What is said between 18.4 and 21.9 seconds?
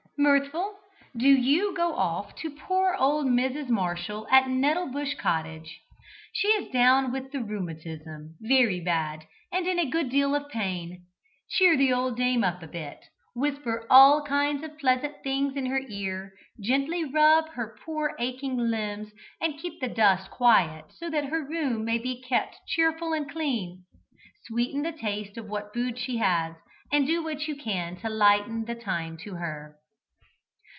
limbs, and keep the dust quiet so that her room